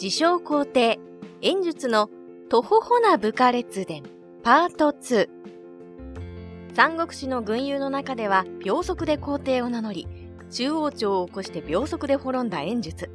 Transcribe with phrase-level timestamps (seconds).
[0.00, 1.00] 自称皇帝、
[1.42, 2.08] 演術の
[2.48, 4.04] 徒歩ほな部下列伝、
[4.44, 5.28] パート2。
[6.72, 10.06] 三国志の軍友の中では秒速で皇帝を名乗り、
[10.52, 13.10] 中央朝を起こして秒速で滅んだ演術。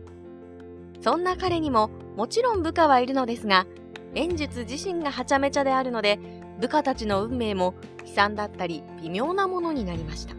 [1.00, 3.66] そんな彼にももちろん部下はいるのですが、
[4.14, 6.20] 演術自身がはちゃめちゃであるので、
[6.60, 10.36] 部下たちの運命も悲惨だったり微妙なものになりました。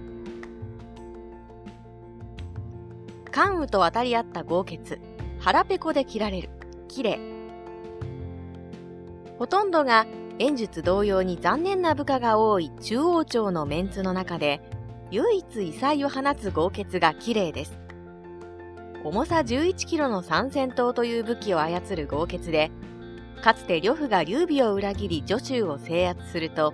[3.30, 5.00] 関羽と渡り合った豪傑、
[5.44, 6.48] 腹ペコで切られる、
[6.88, 7.18] 綺麗。
[9.38, 10.06] ほとんどが
[10.38, 14.62] 演術同様に残念な部下が多い中央朝のメンツの中で、
[15.10, 17.78] 唯一異彩を放つ豪傑が綺麗です。
[19.04, 22.70] 重さ11キロの三戦闘という武器を操る豪傑で、
[23.42, 26.72] かつて呂布が劉備を裏切り助州を制圧すると、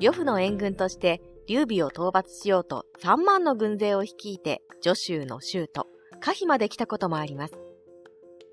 [0.00, 5.86] 呂布の援軍として劉備を討伐しようと3万の軍勢を率いて助州の州都、
[6.18, 7.65] 可否まで来たこともあります。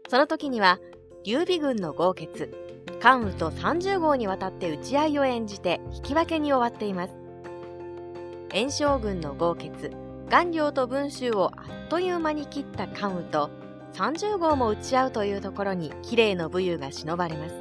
[0.09, 0.79] その時には、
[1.23, 2.53] 劉備軍の豪傑、
[3.01, 7.13] 関羽と30号にわたって打ち合いを演じて引き分けに終わっています。
[8.53, 9.91] 炎将軍の豪傑、
[10.29, 13.49] 顔料と文集をあっという間に切った関羽と
[13.93, 17.55] 30号も打ち合うというところに綺麗の武勇が忍ばれます。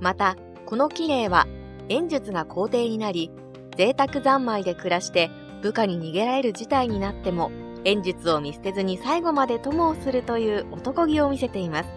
[0.00, 1.46] また、この綺麗は
[1.88, 3.30] 演術が皇帝になり、
[3.76, 5.30] 贅沢三昧で暮らして
[5.62, 7.50] 部下に逃げられる事態になっても
[7.86, 11.88] 演術を見捨てずに最後まで友をするという男気を見せています。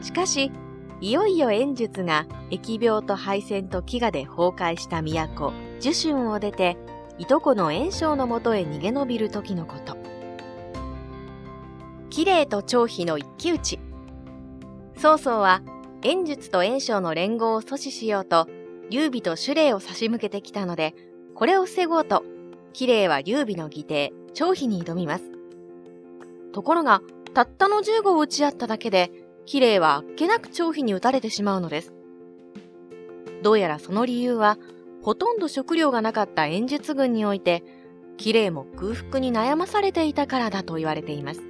[0.00, 0.50] しかし、
[1.00, 6.76] いよいよ演術が疫病と敗戦と飢餓で崩壊した都、樹春を出て、
[7.16, 9.96] いとこの炎章のもとへ逃げ延びる時のこと。
[12.10, 13.78] 綺麗と張飛の一騎打ち。
[14.96, 15.62] 曹操は、
[16.02, 18.48] 演術と炎章の連合を阻止しようと、
[18.90, 20.96] 劉備と守礼を差し向けてきたので、
[21.36, 22.24] これを防ごうと、
[22.72, 25.24] 綺麗は劉備の義弟、張飛に挑みます。
[26.52, 27.02] ところが、
[27.34, 29.10] たったの15を打ち合っただけで、
[29.46, 31.92] 綺麗はあっけなく張飛に撃たれてしまうのです。
[33.42, 34.58] どうやらその理由は、
[35.02, 37.64] ほとんど食料がなかった演術軍において、
[38.16, 41.42] 綺麗も空腹に悩まされていたからだと言われています。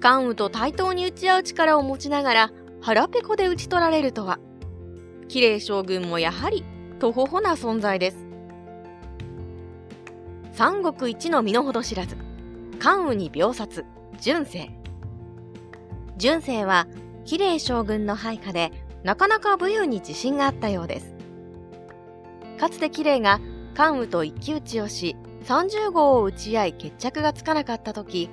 [0.00, 4.38] 関羽と対等に打ち合う力を持ちながら、腹ペコで打ち取られるとは、
[5.28, 6.64] 綺麗将軍もやはり、
[6.98, 8.29] とほほな存在です。
[10.60, 12.18] 三国一の身の程知らず、
[12.80, 13.86] 関羽に秒殺、
[14.20, 14.68] 純正。
[16.18, 16.86] 純正は、
[17.24, 18.70] 綺麗将軍の配下で、
[19.02, 21.14] なかなか武勇に自信があったようです。
[22.58, 23.40] かつて綺麗が
[23.74, 25.16] 関羽と一騎打ちをし、
[25.46, 28.28] 30号を打ち合い決着がつかなかった時、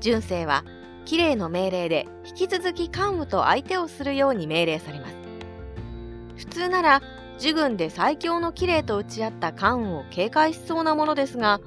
[0.00, 0.64] 純正は
[1.04, 5.14] 綺麗の命令で引き続き関羽と相手をするように命令されます。
[6.38, 7.02] 普通なら
[7.38, 11.60] 自軍で最強の綺麗と打ち合った関羽を警戒しそうなものですが、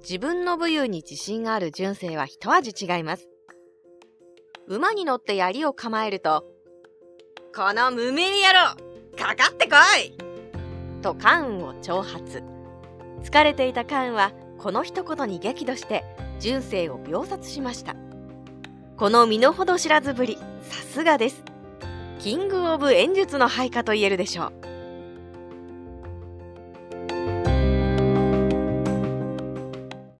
[0.00, 3.26] 自分の武勇に自信がある純正は一味違います。
[4.68, 6.44] 馬に乗って槍を構えると、
[7.56, 8.76] この無名野郎
[9.16, 10.12] かかってこい
[11.00, 12.42] と関羽を挑発。
[13.22, 16.04] 疲れていた関羽はこの一言に激怒して
[16.38, 17.96] 純正を秒殺しました。
[18.98, 21.42] この身の程知らずぶり、さすがです。
[22.18, 24.73] キング・オブ・演術の配下と言えるでしょう。